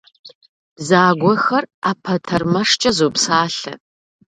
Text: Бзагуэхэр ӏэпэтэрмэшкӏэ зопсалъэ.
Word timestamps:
Бзагуэхэр 0.75 1.63
ӏэпэтэрмэшкӏэ 1.81 2.91
зопсалъэ. 2.97 3.73